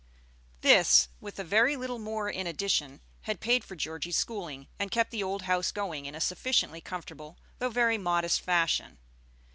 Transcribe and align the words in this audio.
This, 0.61 1.09
with 1.19 1.37
a 1.37 1.43
very 1.43 1.75
little 1.77 1.99
more 1.99 2.27
in 2.27 2.47
addition, 2.47 3.01
had 3.29 3.39
paid 3.39 3.63
for 3.63 3.75
Georgie's 3.75 4.17
schooling, 4.17 4.67
and 4.79 4.89
kept 4.89 5.11
the 5.11 5.21
old 5.21 5.43
house 5.43 5.71
going 5.71 6.07
in 6.07 6.15
a 6.15 6.19
sufficiently 6.19 6.81
comfortable 6.81 7.37
though 7.59 7.69
very 7.69 7.99
modest 7.99 8.41
fashion. 8.41 8.97